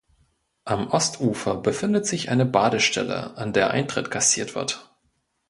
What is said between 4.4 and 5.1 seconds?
wird.